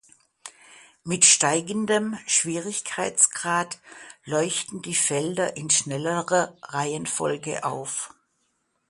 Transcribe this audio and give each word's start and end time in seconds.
Mit 1.03 1.25
steigendem 1.25 2.17
Schwierigkeitsgrad 2.25 3.77
leuchten 4.25 4.81
die 4.81 4.95
Felder 4.95 5.55
in 5.57 5.69
schnellerer 5.69 6.57
Reihenfolge 6.63 7.63
auf. 7.63 8.11